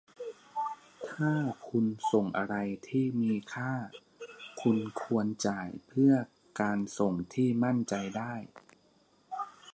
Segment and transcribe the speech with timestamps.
[1.09, 1.33] ถ้า
[1.67, 2.55] คุณส่งอะไร
[2.87, 3.73] ที่มีค่า
[4.61, 6.13] คุณควรจ่ายเพื่อ
[6.61, 8.33] การส่งที่มั่นใจได้